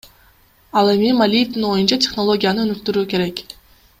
Ал 0.79 0.87
эми 0.93 1.11
Малиевдин 1.17 1.69
оюнча, 1.73 1.99
технологияны 2.07 2.65
өнүктүрүү 2.65 3.07
керек. 3.15 3.47